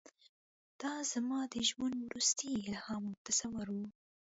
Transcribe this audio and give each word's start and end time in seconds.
دا 0.81 0.93
زما 1.11 1.39
د 1.53 1.55
ژوند 1.69 1.97
وروستی 2.01 2.49
الهام 2.67 3.03
او 3.09 3.15
تصور 3.27 3.67
و. 3.71 3.77